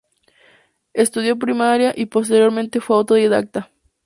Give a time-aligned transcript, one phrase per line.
[0.93, 3.69] Estudió primaria y posteriormente fue autodidacta.